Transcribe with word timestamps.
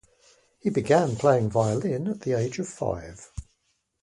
He 0.59 0.71
began 0.71 1.15
playing 1.15 1.51
violin 1.51 2.07
at 2.07 2.21
the 2.21 2.33
age 2.33 2.57
of 2.57 2.67
five. 2.67 3.29